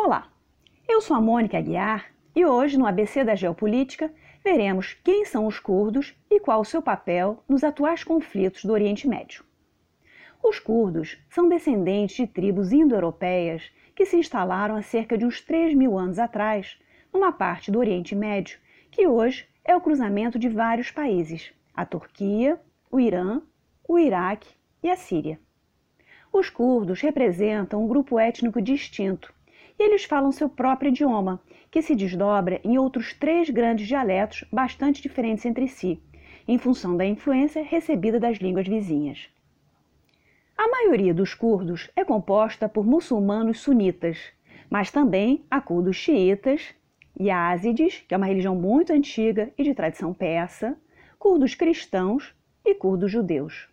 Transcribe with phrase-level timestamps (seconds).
[0.00, 0.28] Olá,
[0.88, 5.58] eu sou a Mônica Aguiar e hoje no ABC da Geopolítica veremos quem são os
[5.58, 9.44] curdos e qual o seu papel nos atuais conflitos do Oriente Médio.
[10.40, 15.74] Os curdos são descendentes de tribos indo-europeias que se instalaram há cerca de uns 3
[15.74, 16.78] mil anos atrás
[17.12, 18.60] numa parte do Oriente Médio
[18.92, 22.58] que hoje é o cruzamento de vários países: a Turquia,
[22.88, 23.42] o Irã,
[23.86, 24.48] o Iraque
[24.80, 25.40] e a Síria.
[26.32, 29.36] Os curdos representam um grupo étnico distinto
[29.78, 35.00] e eles falam seu próprio idioma, que se desdobra em outros três grandes dialetos bastante
[35.00, 36.02] diferentes entre si,
[36.46, 39.28] em função da influência recebida das línguas vizinhas.
[40.56, 44.18] A maioria dos curdos é composta por muçulmanos sunitas,
[44.68, 46.74] mas também há curdos xiitas,
[47.20, 50.76] yazidis, que é uma religião muito antiga e de tradição persa,
[51.18, 53.68] curdos cristãos e curdos judeus.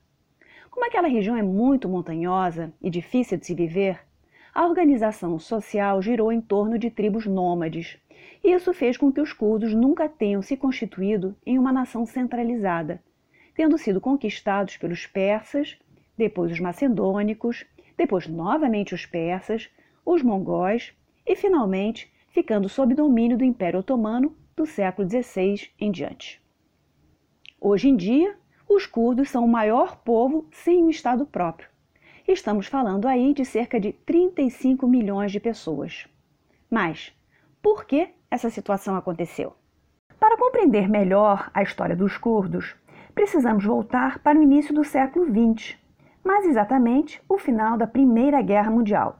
[0.69, 3.99] Como aquela região é muito montanhosa e difícil de se viver,
[4.55, 7.97] a organização social girou em torno de tribos nômades.
[8.41, 13.03] Isso fez com que os curdos nunca tenham se constituído em uma nação centralizada,
[13.53, 15.77] tendo sido conquistados pelos persas,
[16.17, 17.65] depois os macedônicos,
[17.97, 19.69] depois novamente os persas,
[20.05, 20.93] os mongóis
[21.27, 26.41] e, finalmente, ficando sob domínio do Império Otomano do século XVI em diante.
[27.59, 28.37] Hoje em dia,
[28.69, 31.74] os curdos são o maior povo sem um Estado próprio
[32.27, 36.07] Estamos falando aí de cerca de 35 milhões de pessoas.
[36.71, 37.13] Mas
[37.61, 39.53] por que essa situação aconteceu?
[40.19, 42.75] Para compreender melhor a história dos curdos,
[43.13, 45.77] precisamos voltar para o início do século XX,
[46.23, 49.19] mais exatamente o final da Primeira Guerra Mundial.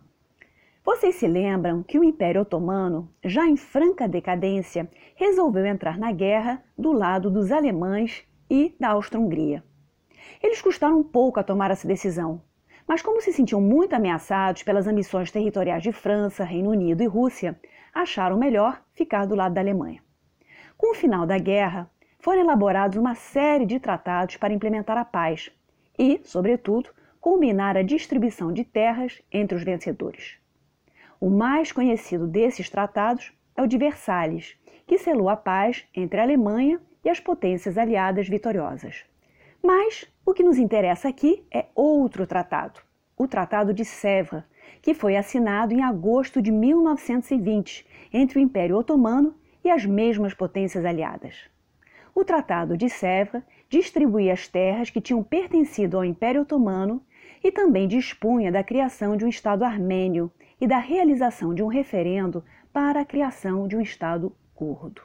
[0.83, 6.63] Vocês se lembram que o Império Otomano, já em franca decadência, resolveu entrar na guerra
[6.75, 9.63] do lado dos alemães e da Áustria-Hungria.
[10.41, 12.41] Eles custaram pouco a tomar essa decisão,
[12.87, 17.59] mas, como se sentiam muito ameaçados pelas ambições territoriais de França, Reino Unido e Rússia,
[17.93, 20.03] acharam melhor ficar do lado da Alemanha.
[20.77, 25.51] Com o final da guerra, foram elaborados uma série de tratados para implementar a paz
[25.97, 26.89] e, sobretudo,
[27.21, 30.37] combinar a distribuição de terras entre os vencedores.
[31.19, 36.23] O mais conhecido desses tratados é o de Versalhes, que selou a paz entre a
[36.23, 39.05] Alemanha e as potências aliadas vitoriosas.
[39.65, 42.79] Mas o que nos interessa aqui é outro tratado,
[43.17, 44.43] o Tratado de Sèvres,
[44.79, 47.83] que foi assinado em agosto de 1920
[48.13, 49.33] entre o Império Otomano
[49.63, 51.49] e as mesmas potências aliadas.
[52.13, 57.01] O Tratado de Sèvres distribuía as terras que tinham pertencido ao Império Otomano
[57.43, 60.31] e também dispunha da criação de um Estado armênio
[60.61, 65.01] e da realização de um referendo para a criação de um Estado curdo.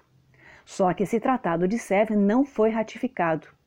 [0.66, 3.58] Só que esse Tratado de Sèvres não foi ratificado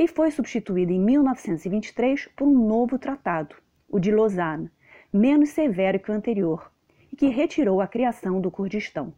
[0.00, 3.54] e foi substituído em 1923 por um novo tratado,
[3.86, 4.70] o de Lausanne,
[5.12, 6.72] menos severo que o anterior,
[7.12, 9.12] e que retirou a criação do Kurdistão.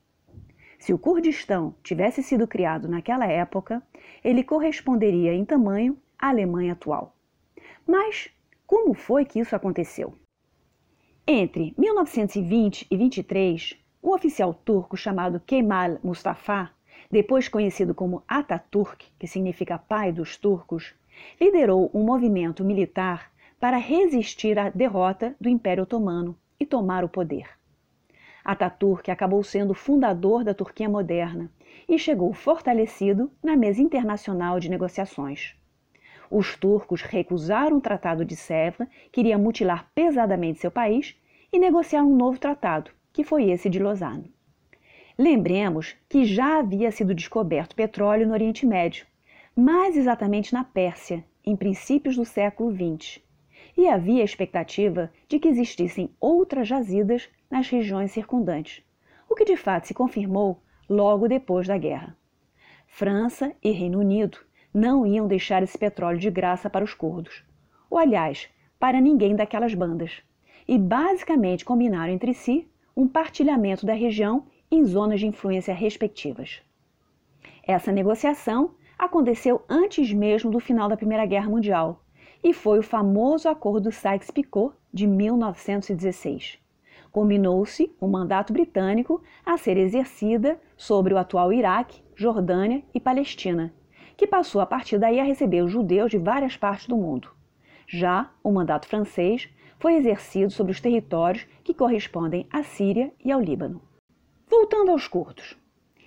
[0.80, 3.80] Se o Kurdistão tivesse sido criado naquela época,
[4.24, 7.14] ele corresponderia em tamanho à Alemanha atual.
[7.86, 8.28] Mas
[8.66, 10.12] como foi que isso aconteceu?
[11.24, 16.72] Entre 1920 e 23, um oficial turco chamado Kemal Mustafa
[17.12, 20.94] depois conhecido como Ataturk, que significa pai dos turcos,
[21.38, 23.30] liderou um movimento militar
[23.60, 27.50] para resistir à derrota do Império Otomano e tomar o poder.
[28.42, 31.50] Ataturk acabou sendo fundador da Turquia moderna
[31.86, 35.54] e chegou fortalecido na mesa internacional de negociações.
[36.30, 41.14] Os turcos recusaram o Tratado de Sèvres, que iria mutilar pesadamente seu país,
[41.52, 44.32] e negociaram um novo tratado, que foi esse de Lausanne.
[45.18, 49.06] Lembremos que já havia sido descoberto petróleo no Oriente Médio,
[49.54, 53.20] mais exatamente na Pérsia, em princípios do século XX,
[53.76, 58.82] e havia a expectativa de que existissem outras jazidas nas regiões circundantes,
[59.28, 62.16] o que de fato se confirmou logo depois da guerra.
[62.86, 64.38] França e Reino Unido
[64.72, 67.44] não iam deixar esse petróleo de graça para os curdos,
[67.90, 68.48] ou aliás,
[68.78, 70.22] para ninguém daquelas bandas,
[70.66, 76.62] e basicamente combinaram entre si um partilhamento da região em zonas de influência respectivas.
[77.62, 82.02] Essa negociação aconteceu antes mesmo do final da Primeira Guerra Mundial
[82.42, 86.58] e foi o famoso Acordo Sykes-Picot de 1916.
[87.12, 93.74] Combinou-se um mandato britânico a ser exercida sobre o atual Iraque, Jordânia e Palestina,
[94.16, 97.28] que passou a partir daí a receber os judeus de várias partes do mundo.
[97.86, 103.38] Já o mandato francês foi exercido sobre os territórios que correspondem à Síria e ao
[103.38, 103.91] Líbano.
[104.54, 105.56] Voltando aos curdos.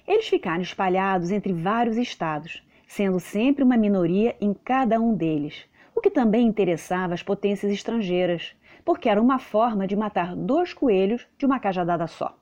[0.08, 5.66] Eles ficaram espalhados entre vários estados, sendo sempre uma minoria em cada um deles,
[5.96, 8.56] o que também interessava as potências estrangeiras,
[8.86, 12.38] porque era uma forma de matar dois coelhos de uma cajadada só.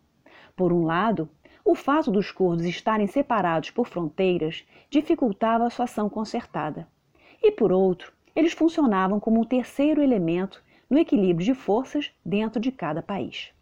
[0.57, 1.29] Por um lado,
[1.63, 6.85] o fato dos curdos estarem separados por fronteiras dificultava a sua ação concertada.
[7.41, 12.73] E por outro, eles funcionavam como um terceiro elemento no equilíbrio de forças dentro de
[12.73, 13.53] cada país.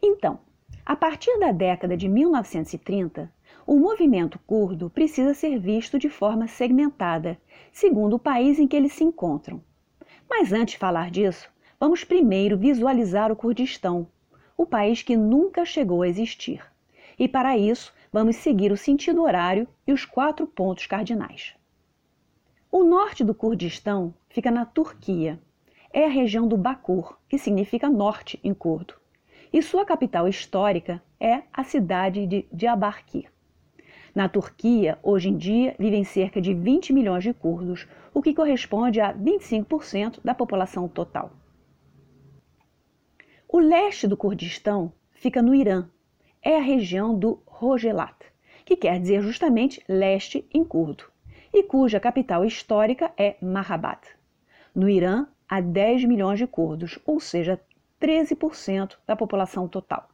[0.00, 0.45] Então,
[0.86, 3.28] a partir da década de 1930,
[3.66, 7.36] o movimento curdo precisa ser visto de forma segmentada,
[7.72, 9.60] segundo o país em que eles se encontram.
[10.30, 14.06] Mas antes de falar disso, vamos primeiro visualizar o Kurdistão,
[14.56, 16.64] o país que nunca chegou a existir.
[17.18, 21.54] E para isso, vamos seguir o sentido horário e os quatro pontos cardinais.
[22.70, 25.40] O norte do Kurdistão fica na Turquia.
[25.92, 28.94] É a região do Bakur, que significa norte em curdo.
[29.56, 33.32] E sua capital histórica é a cidade de Diyarbakir.
[34.14, 39.00] Na Turquia, hoje em dia, vivem cerca de 20 milhões de curdos, o que corresponde
[39.00, 41.32] a 25% da população total.
[43.48, 45.88] O leste do Kurdistão fica no Irã.
[46.42, 48.26] É a região do Rogelat,
[48.62, 51.04] que quer dizer justamente leste em curdo,
[51.50, 54.06] e cuja capital histórica é Mahabat.
[54.74, 57.58] No Irã, há 10 milhões de curdos, ou seja,
[58.00, 60.08] 13% da população total.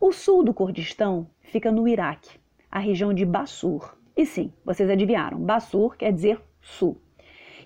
[0.00, 2.38] O sul do Kurdistão fica no Iraque
[2.70, 3.96] a região de Bassur.
[4.14, 7.00] E sim, vocês adivinharam, Bassur quer dizer sul.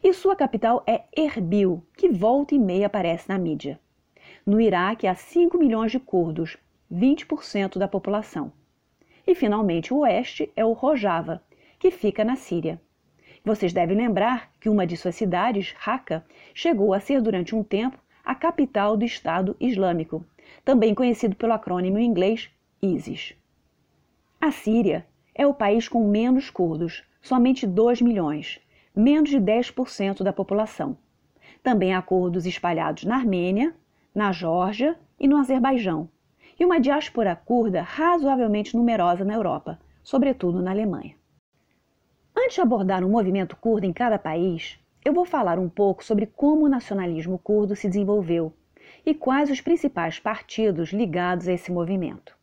[0.02, 3.80] E sua capital é Erbil, que volta e meia aparece na mídia.
[4.46, 6.56] No Iraque há 5 milhões de curdos,
[6.92, 8.52] 20% da população.
[9.26, 11.42] E finalmente o oeste é o Rojava,
[11.78, 12.80] que fica na Síria.
[13.44, 16.24] Vocês devem lembrar que uma de suas cidades, Raqqa,
[16.54, 20.24] chegou a ser durante um tempo a capital do Estado Islâmico,
[20.64, 22.50] também conhecido pelo acrônimo em inglês
[22.82, 23.34] ISIS.
[24.40, 28.60] A Síria é o país com menos curdos, somente 2 milhões,
[28.94, 30.96] menos de 10% da população.
[31.62, 33.74] Também há curdos espalhados na Armênia,
[34.14, 36.08] na Geórgia e no Azerbaijão,
[36.58, 41.14] e uma diáspora curda razoavelmente numerosa na Europa, sobretudo na Alemanha.
[42.36, 46.04] Antes de abordar o um movimento curdo em cada país, eu vou falar um pouco
[46.04, 48.52] sobre como o nacionalismo curdo se desenvolveu
[49.04, 52.36] e quais os principais partidos ligados a esse movimento.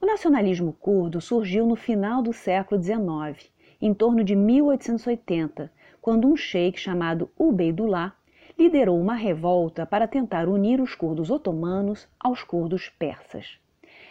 [0.00, 3.50] O nacionalismo curdo surgiu no final do século XIX,
[3.80, 5.72] em torno de 1880,
[6.02, 8.14] quando um sheik chamado Ubeidullah
[8.58, 13.58] liderou uma revolta para tentar unir os curdos otomanos aos curdos persas.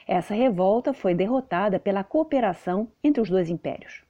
[0.07, 4.03] Essa revolta foi derrotada pela cooperação entre os dois impérios.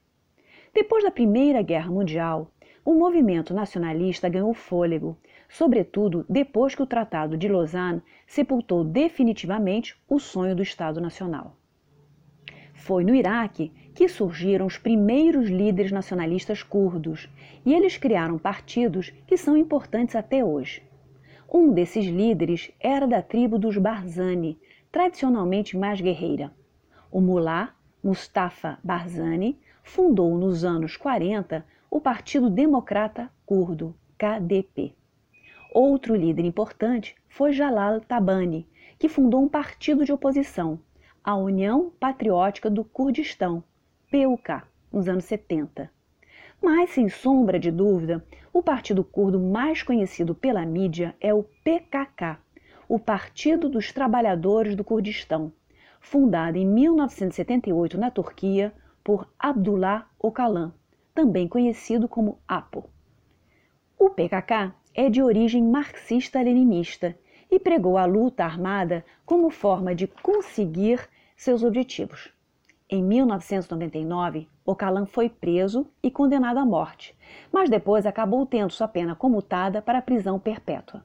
[0.74, 2.52] Depois da Primeira Guerra Mundial,
[2.86, 5.18] o movimento nacionalista ganhou fôlego,
[5.50, 11.58] sobretudo depois que o Tratado de Lausanne sepultou definitivamente o sonho do Estado Nacional.
[12.76, 17.28] Foi no Iraque que surgiram os primeiros líderes nacionalistas curdos
[17.66, 20.84] e eles criaram partidos que são importantes até hoje.
[21.52, 24.60] Um desses líderes era da tribo dos Barzani,
[24.92, 26.54] tradicionalmente mais guerreira.
[27.12, 27.74] O mulá
[28.04, 31.66] Mustafa Barzani fundou nos anos 40
[31.96, 34.94] o Partido Democrata Curdo, KDP.
[35.74, 38.68] Outro líder importante foi Jalal Tabani,
[39.00, 40.78] que fundou um partido de oposição,
[41.24, 43.64] a União Patriótica do Kurdistão,
[44.12, 44.62] PUK,
[44.92, 45.90] nos anos 70.
[46.62, 48.22] Mas, sem sombra de dúvida,
[48.52, 52.38] o partido curdo mais conhecido pela mídia é o PKK,
[52.90, 55.50] o Partido dos Trabalhadores do Kurdistão,
[56.02, 60.74] fundado em 1978 na Turquia por Abdullah Öcalan,
[61.16, 62.90] também conhecido como APO.
[63.98, 67.18] O PKK é de origem marxista-leninista
[67.50, 71.00] e pregou a luta armada como forma de conseguir
[71.38, 72.32] seus objetivos.
[72.90, 77.18] Em 1999, Ocalan foi preso e condenado à morte,
[77.52, 81.04] mas depois acabou tendo sua pena comutada para prisão perpétua.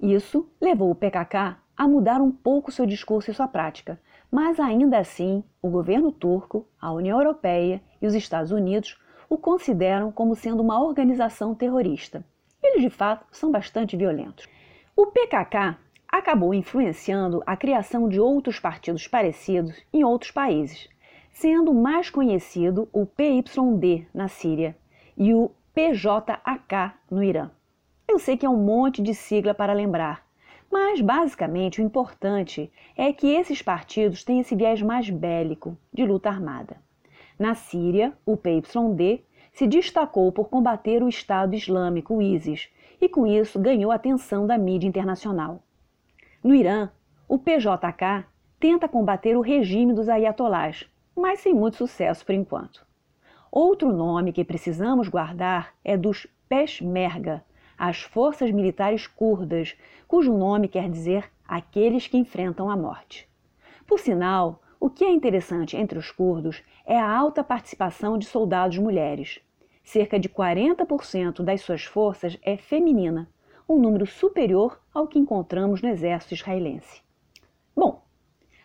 [0.00, 4.00] Isso levou o PKK a mudar um pouco seu discurso e sua prática,
[4.30, 10.10] mas ainda assim, o governo turco, a União Europeia e os Estados Unidos o consideram
[10.10, 12.24] como sendo uma organização terrorista.
[12.62, 14.46] Eles, de fato, são bastante violentos.
[14.96, 15.76] O PKK
[16.08, 20.88] acabou influenciando a criação de outros partidos parecidos em outros países,
[21.32, 24.76] sendo mais conhecido o PYD na Síria
[25.16, 27.50] e o PJAK no Irã.
[28.08, 30.26] Eu sei que é um monte de sigla para lembrar,
[30.70, 36.28] mas basicamente o importante é que esses partidos têm esse viés mais bélico, de luta
[36.28, 36.76] armada.
[37.40, 42.68] Na Síria, o PYD se destacou por combater o Estado Islâmico, o ISIS,
[43.00, 45.62] e com isso ganhou a atenção da mídia internacional.
[46.44, 46.90] No Irã,
[47.26, 48.26] o PJK
[48.58, 52.86] tenta combater o regime dos ayatolás, mas sem muito sucesso por enquanto.
[53.50, 57.42] Outro nome que precisamos guardar é dos Peshmerga,
[57.78, 59.74] as forças militares curdas,
[60.06, 63.26] cujo nome quer dizer aqueles que enfrentam a morte.
[63.86, 68.78] Por sinal, o que é interessante entre os curdos é a alta participação de soldados
[68.78, 69.38] mulheres.
[69.84, 73.28] Cerca de 40% das suas forças é feminina,
[73.68, 77.02] um número superior ao que encontramos no exército israelense.
[77.76, 78.02] Bom,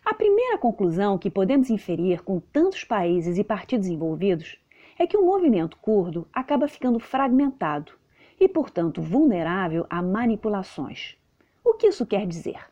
[0.02, 4.58] a primeira conclusão que podemos inferir com tantos países e partidos envolvidos
[4.98, 7.92] é que o movimento curdo acaba ficando fragmentado
[8.40, 11.14] e, portanto, vulnerável a manipulações.
[11.62, 12.70] O que isso quer dizer?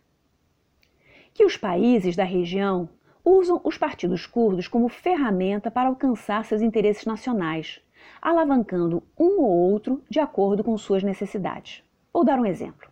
[1.35, 2.89] Que os países da região
[3.25, 7.81] usam os partidos curdos como ferramenta para alcançar seus interesses nacionais,
[8.21, 11.83] alavancando um ou outro de acordo com suas necessidades.
[12.13, 12.89] Vou dar um exemplo.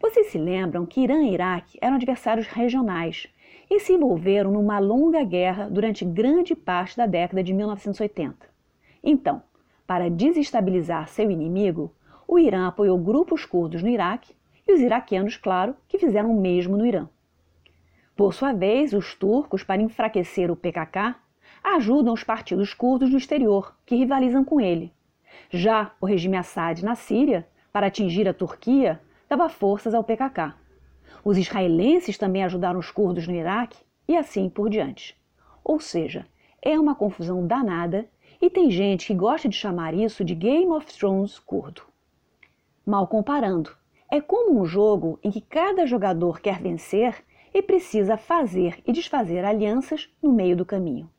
[0.00, 3.28] Vocês se lembram que Irã e Iraque eram adversários regionais
[3.70, 8.48] e se envolveram numa longa guerra durante grande parte da década de 1980.
[9.04, 9.42] Então,
[9.86, 11.92] para desestabilizar seu inimigo,
[12.26, 14.34] o Irã apoiou grupos curdos no Iraque
[14.66, 17.08] e os iraquianos, claro, que fizeram o mesmo no Irã.
[18.20, 21.14] Por sua vez, os turcos, para enfraquecer o PKK,
[21.64, 24.92] ajudam os partidos curdos no exterior, que rivalizam com ele.
[25.48, 30.52] Já o regime Assad na Síria, para atingir a Turquia, dava forças ao PKK.
[31.24, 35.16] Os israelenses também ajudaram os curdos no Iraque e assim por diante.
[35.64, 36.26] Ou seja,
[36.60, 38.06] é uma confusão danada
[38.38, 41.84] e tem gente que gosta de chamar isso de Game of Thrones curdo.
[42.84, 43.74] Mal comparando,
[44.10, 49.44] é como um jogo em que cada jogador quer vencer e precisa fazer e desfazer
[49.44, 51.10] alianças no meio do caminho.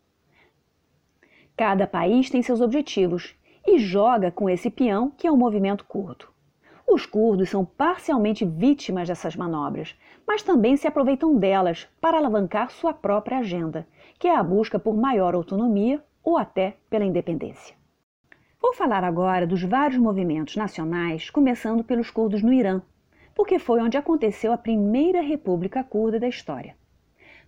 [1.56, 3.36] Cada país tem seus objetivos
[3.66, 6.28] e joga com esse peão que é o movimento curdo.
[6.88, 9.96] Os curdos são parcialmente vítimas dessas manobras,
[10.28, 13.88] mas também se aproveitam delas para alavancar sua própria agenda,
[14.20, 17.76] que é a busca por maior autonomia ou até pela independência.
[18.62, 22.82] Vou falar agora dos vários movimentos nacionais, começando pelos curdos no Irã,
[23.42, 26.76] porque foi onde aconteceu a primeira república curda da história.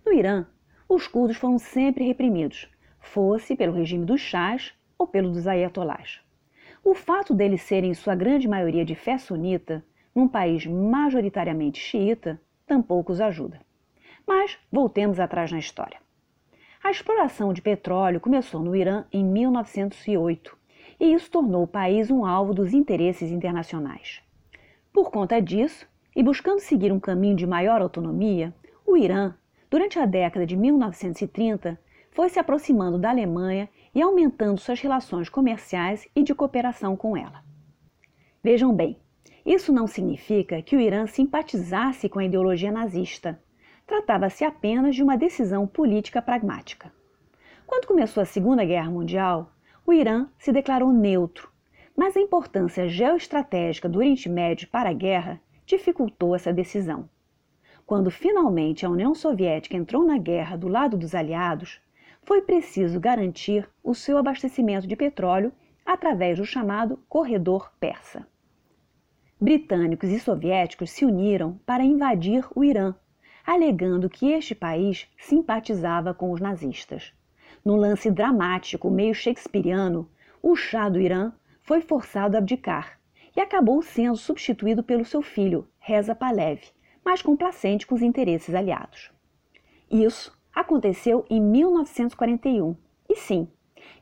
[0.04, 0.48] No Irã,
[0.90, 2.68] os curdos foram sempre reprimidos,
[3.00, 6.20] fosse pelo regime dos chás ou pelo dos ayatolás.
[6.84, 9.86] O fato deles serem em sua grande maioria de fé sunita,
[10.16, 13.62] num país majoritariamente xiita, tampouco os ajuda.
[14.26, 16.00] Mas voltemos atrás na história.
[16.84, 20.58] A exploração de petróleo começou no Irã em 1908
[21.00, 24.23] e isso tornou o país um alvo dos interesses internacionais.
[24.94, 28.54] Por conta disso, e buscando seguir um caminho de maior autonomia,
[28.86, 29.34] o Irã,
[29.68, 31.80] durante a década de 1930,
[32.12, 37.44] foi se aproximando da Alemanha e aumentando suas relações comerciais e de cooperação com ela.
[38.44, 39.00] Vejam bem,
[39.44, 43.42] isso não significa que o Irã simpatizasse com a ideologia nazista.
[43.88, 46.94] Tratava-se apenas de uma decisão política pragmática.
[47.66, 49.52] Quando começou a Segunda Guerra Mundial,
[49.88, 51.52] o Irã se declarou neutro
[51.96, 57.08] mas a importância geoestratégica do Oriente Médio para a guerra dificultou essa decisão.
[57.86, 61.82] Quando finalmente a União Soviética entrou na guerra do lado dos aliados,
[62.24, 65.52] foi preciso garantir o seu abastecimento de petróleo
[65.86, 68.26] através do chamado Corredor Persa.
[69.40, 72.96] Britânicos e soviéticos se uniram para invadir o Irã,
[73.46, 77.14] alegando que este país simpatizava com os nazistas.
[77.64, 80.10] No lance dramático meio shakespeariano,
[80.42, 81.34] o chá do Irã
[81.74, 83.00] foi forçado a abdicar
[83.36, 86.62] e acabou sendo substituído pelo seu filho, Reza Palev,
[87.03, 89.12] mais complacente com os interesses aliados.
[89.89, 92.75] Isso aconteceu em 1941.
[93.10, 93.48] E sim,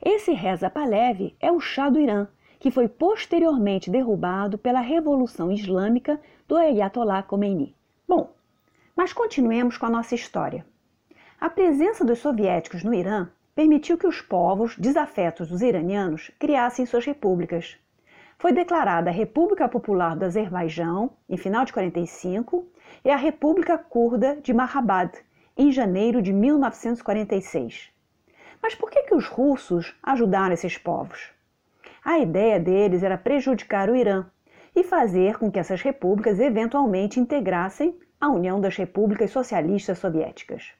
[0.04, 2.28] esse Reza Palev é o Shah do Irã,
[2.60, 7.74] que foi posteriormente derrubado pela Revolução Islâmica do Ayatollah Khomeini.
[8.06, 8.34] Bom,
[8.94, 10.66] mas continuemos com a nossa história.
[11.40, 17.04] A presença dos soviéticos no Irã permitiu que os povos desafetos dos iranianos criassem suas
[17.04, 17.78] repúblicas.
[18.38, 22.66] Foi declarada a República Popular do Azerbaijão em final de 45
[23.04, 25.12] e a República Curda de Mahabad
[25.56, 27.90] em janeiro de 1946.
[28.60, 31.30] Mas por que, que os russos ajudaram esses povos?
[32.04, 34.26] A ideia deles era prejudicar o Irã
[34.74, 40.72] e fazer com que essas repúblicas eventualmente integrassem a União das Repúblicas Socialistas Soviéticas.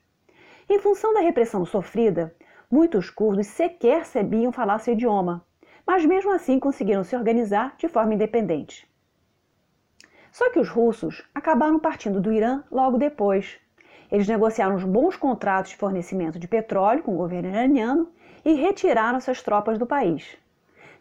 [0.69, 2.35] Em função da repressão sofrida,
[2.73, 5.45] Muitos curdos sequer sabiam falar seu idioma,
[5.87, 8.91] mas mesmo assim conseguiram se organizar de forma independente.
[10.31, 13.61] Só que os russos acabaram partindo do Irã logo depois.
[14.11, 18.09] Eles negociaram os bons contratos de fornecimento de petróleo com o governo iraniano
[18.43, 20.35] e retiraram suas tropas do país.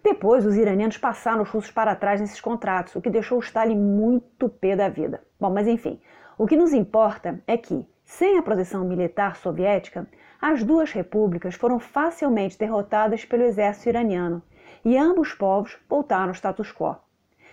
[0.04, 3.78] Depois, os iranianos passaram os russos para trás nesses contratos, o que deixou o Stalin
[3.78, 5.24] muito pé da vida.
[5.40, 6.02] Bom, mas enfim,
[6.38, 10.06] o que nos importa é que, sem a proteção militar soviética,
[10.42, 14.42] as duas repúblicas foram facilmente derrotadas pelo exército iraniano
[14.84, 16.96] e ambos povos voltaram ao status quo.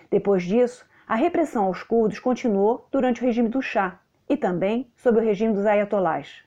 [0.09, 5.19] Depois disso, a repressão aos curdos continuou durante o regime do Shah e também sob
[5.19, 6.43] o regime dos ayatolás.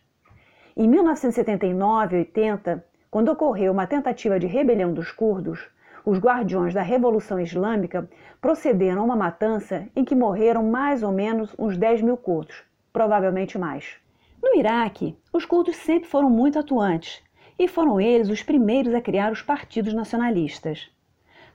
[0.77, 5.69] Em 1979 e 80, quando ocorreu uma tentativa de rebelião dos curdos,
[6.05, 8.09] os guardiões da Revolução Islâmica
[8.41, 13.57] procederam a uma matança em que morreram mais ou menos uns 10 mil curdos, provavelmente
[13.57, 14.02] mais.
[14.43, 17.23] No Iraque, os curdos sempre foram muito atuantes
[17.57, 20.91] e foram eles os primeiros a criar os partidos nacionalistas.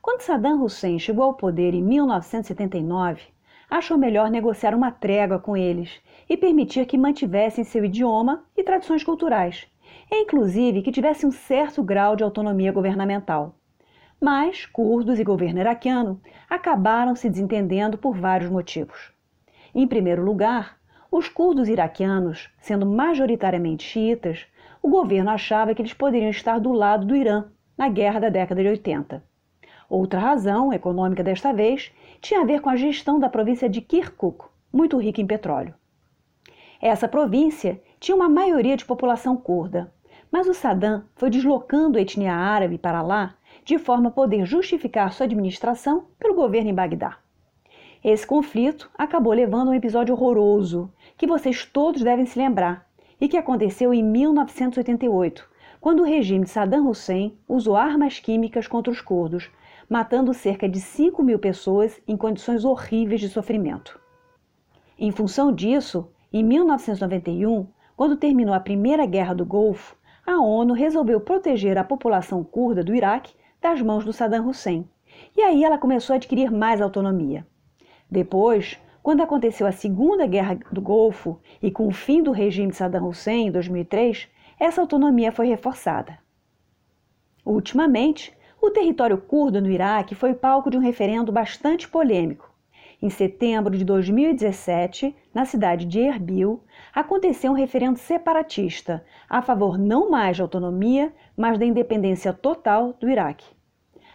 [0.02, 3.24] Quando Saddam Hussein chegou ao poder em 1979,
[3.70, 9.04] achou melhor negociar uma trégua com eles e permitir que mantivessem seu idioma e tradições
[9.04, 9.68] culturais,
[10.10, 13.54] e inclusive que tivessem um certo grau de autonomia governamental.
[14.20, 19.12] Mas curdos e governo iraquiano acabaram se desentendendo por vários motivos.
[19.76, 20.78] Em primeiro lugar,
[21.12, 24.46] os curdos iraquianos, sendo majoritariamente xiitas,
[24.82, 27.46] o governo achava que eles poderiam estar do lado do Irã
[27.78, 29.24] na guerra da década de 80.
[29.90, 34.46] Outra razão, econômica desta vez, tinha a ver com a gestão da província de Kirkuk,
[34.72, 35.74] muito rica em petróleo.
[36.82, 39.92] Essa província tinha uma maioria de população curda,
[40.32, 45.12] mas o Saddam foi deslocando a etnia árabe para lá de forma a poder justificar
[45.12, 47.18] sua administração pelo governo em Bagdá.
[48.04, 52.88] Esse conflito acabou levando a um episódio horroroso que vocês todos devem se lembrar
[53.20, 55.50] e que aconteceu em 1988,
[55.82, 59.50] quando o regime de Saddam Hussein usou armas químicas contra os curdos,
[59.90, 64.00] matando cerca de 5 mil pessoas em condições horríveis de sofrimento.
[65.00, 69.96] Em função disso, em 1991, quando terminou a Primeira Guerra do Golfo,
[70.26, 74.88] a ONU resolveu proteger a população curda do Iraque das mãos do Saddam Hussein.
[75.36, 77.48] E aí ela começou a adquirir mais autonomia.
[78.10, 82.76] Depois, quando aconteceu a Segunda Guerra do Golfo e com o fim do regime de
[82.76, 84.28] Saddam Hussein em 2003,
[84.60, 86.20] essa autonomia foi reforçada.
[87.46, 92.54] Ultimamente, o território curdo no Iraque foi palco de um referendo bastante polêmico.
[93.02, 96.62] Em setembro de 2017, na cidade de Erbil,
[96.94, 103.10] aconteceu um referendo separatista a favor não mais da autonomia, mas da independência total do
[103.10, 103.57] Iraque.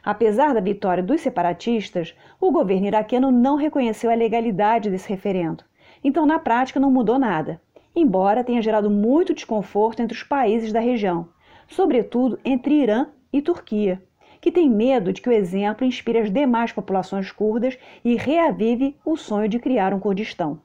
[0.05, 5.63] Apesar da vitória dos separatistas, o governo iraquiano não reconheceu a legalidade desse referendo.
[6.03, 7.61] Então, na prática, não mudou nada,
[7.95, 11.29] embora tenha gerado muito desconforto entre os países da região,
[11.69, 14.03] sobretudo entre Irã e Turquia,
[14.41, 19.17] que tem medo de que o exemplo inspire as demais populações curdas e reavive o
[19.17, 20.61] sonho de criar um Kurdistão.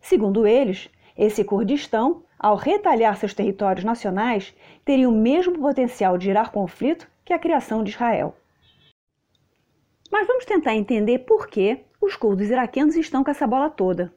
[0.00, 0.88] Segundo eles,
[1.18, 7.32] esse Kurdistão, ao retalhar seus territórios nacionais, teria o mesmo potencial de gerar conflito que
[7.32, 8.36] a criação de Israel.
[10.14, 14.14] Mas vamos tentar entender por que os curdos iraquianos estão com essa bola toda.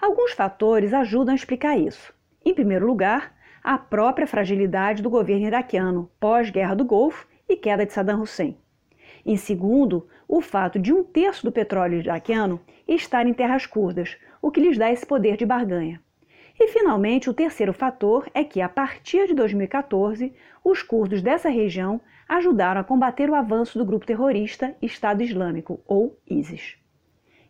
[0.00, 2.12] Alguns fatores ajudam a explicar isso.
[2.44, 7.92] Em primeiro lugar, a própria fragilidade do governo iraquiano pós-guerra do Golfo e queda de
[7.92, 8.58] Saddam Hussein.
[9.24, 14.50] Em segundo, o fato de um terço do petróleo iraquiano estar em terras curdas, o
[14.50, 16.02] que lhes dá esse poder de barganha.
[16.60, 22.00] E, finalmente, o terceiro fator é que, a partir de 2014, os curdos dessa região
[22.28, 26.76] ajudaram a combater o avanço do grupo terrorista Estado Islâmico, ou ISIS.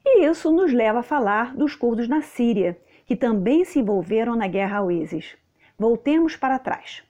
[0.05, 4.47] E isso nos leva a falar dos curdos na Síria, que também se envolveram na
[4.47, 5.37] guerra ao ISIS.
[5.79, 7.03] Voltemos para trás.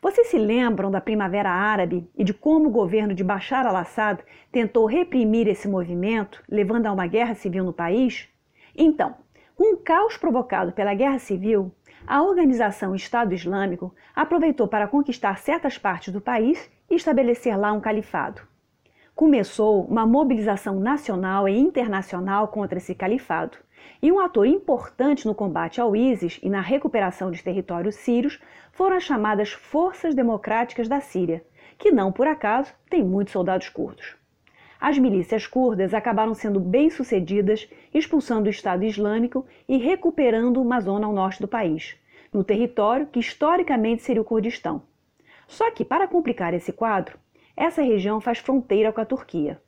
[0.00, 4.86] Vocês se lembram da Primavera Árabe e de como o governo de Bashar al-Assad tentou
[4.86, 8.28] reprimir esse movimento, levando a uma guerra civil no país?
[8.74, 9.14] Então,
[9.62, 11.72] com o caos provocado pela guerra civil,
[12.04, 17.80] a organização Estado Islâmico aproveitou para conquistar certas partes do país e estabelecer lá um
[17.80, 18.42] califado.
[19.14, 23.56] Começou uma mobilização nacional e internacional contra esse califado,
[24.02, 28.40] e um ator importante no combate ao ISIS e na recuperação de territórios sírios
[28.72, 31.44] foram as chamadas Forças Democráticas da Síria,
[31.78, 34.16] que não por acaso têm muitos soldados curdos.
[34.82, 41.12] As milícias curdas acabaram sendo bem-sucedidas, expulsando o Estado Islâmico e recuperando uma zona ao
[41.12, 41.94] norte do país,
[42.32, 44.82] no território que historicamente seria o Kurdistão.
[45.46, 47.16] Só que, para complicar esse quadro,
[47.56, 49.62] essa região faz fronteira com a Turquia.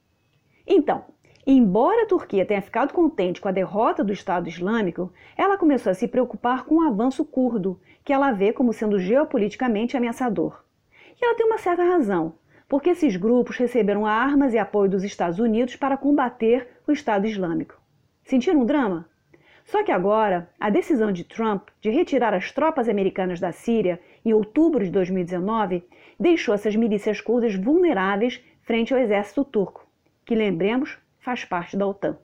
[0.66, 1.04] Então,
[1.46, 5.94] embora a Turquia tenha ficado contente com a derrota do Estado Islâmico, ela começou a
[5.94, 10.64] se preocupar com o avanço curdo, que ela vê como sendo geopoliticamente ameaçador.
[11.22, 12.34] E ela tem uma certa razão,
[12.74, 17.80] porque esses grupos receberam armas e apoio dos Estados Unidos para combater o Estado Islâmico.
[18.24, 19.08] Sentiram um drama?
[19.64, 24.32] Só que agora, a decisão de Trump de retirar as tropas americanas da Síria em
[24.32, 25.84] outubro de 2019
[26.18, 29.86] deixou essas milícias curdas vulneráveis frente ao exército turco,
[30.24, 32.18] que, lembremos, faz parte da OTAN.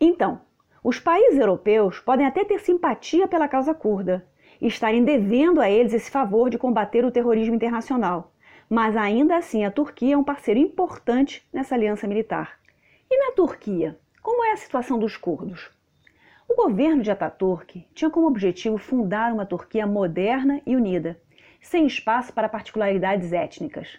[0.00, 0.40] Então,
[0.82, 4.26] os países europeus podem até ter simpatia pela causa curda,
[4.60, 8.33] e estarem devendo a eles esse favor de combater o terrorismo internacional.
[8.68, 12.58] Mas ainda assim, a Turquia é um parceiro importante nessa aliança militar.
[13.10, 15.70] E na Turquia, como é a situação dos curdos?
[16.48, 21.20] O governo de Ataturk tinha como objetivo fundar uma Turquia moderna e unida,
[21.60, 23.98] sem espaço para particularidades étnicas.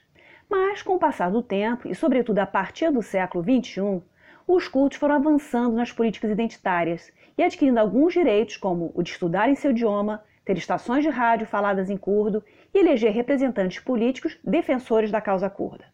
[0.49, 4.01] Mas, com o passar do tempo, e sobretudo a partir do século XXI,
[4.47, 9.49] os curdos foram avançando nas políticas identitárias e adquirindo alguns direitos, como o de estudar
[9.49, 12.43] em seu idioma, ter estações de rádio faladas em curdo
[12.75, 15.85] e eleger representantes políticos defensores da causa curda.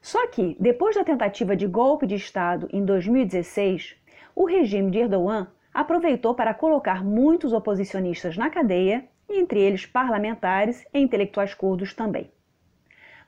[0.00, 3.96] Só que, depois da tentativa de golpe de Estado em 2016,
[4.32, 11.00] o regime de Erdogan aproveitou para colocar muitos oposicionistas na cadeia, entre eles parlamentares e
[11.00, 12.30] intelectuais curdos também.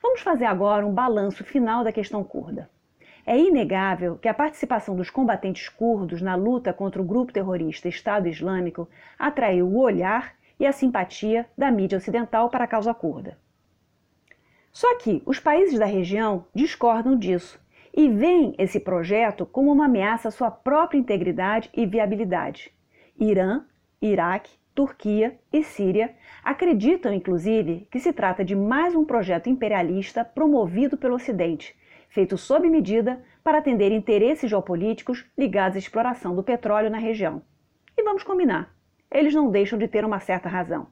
[0.01, 2.69] Vamos fazer agora um balanço final da questão curda.
[3.25, 8.29] É inegável que a participação dos combatentes curdos na luta contra o grupo terrorista Estado
[8.29, 8.87] Islâmico
[9.19, 13.37] atraiu o olhar e a simpatia da mídia ocidental para a causa curda.
[14.71, 17.59] Só que os países da região discordam disso
[17.95, 22.71] e veem esse projeto como uma ameaça à sua própria integridade e viabilidade.
[23.19, 23.63] Irã,
[24.01, 30.95] Iraque, Turquia e Síria acreditam, inclusive, que se trata de mais um projeto imperialista promovido
[30.97, 31.75] pelo Ocidente,
[32.07, 37.41] feito sob medida para atender interesses geopolíticos ligados à exploração do petróleo na região.
[37.97, 38.73] E vamos combinar,
[39.11, 40.87] eles não deixam de ter uma certa razão.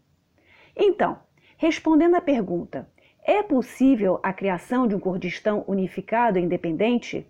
[0.76, 1.20] Então,
[1.58, 2.90] respondendo à pergunta:
[3.24, 7.28] é possível a criação de um Kurdistão unificado e independente?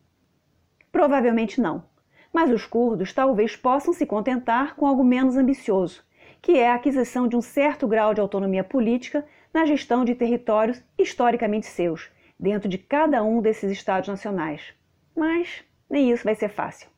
[0.92, 1.84] Provavelmente não.
[2.32, 6.04] Mas os curdos talvez possam se contentar com algo menos ambicioso,
[6.42, 10.84] que é a aquisição de um certo grau de autonomia política na gestão de territórios
[10.98, 14.74] historicamente seus, dentro de cada um desses estados nacionais.
[15.16, 16.90] Mas nem isso vai ser fácil.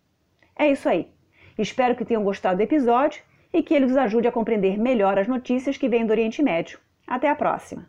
[0.58, 1.10] É isso aí.
[1.58, 3.22] Espero que tenham gostado do episódio
[3.54, 6.80] e que ele nos ajude a compreender melhor as notícias que vêm do Oriente Médio.
[7.08, 7.88] Até a próxima!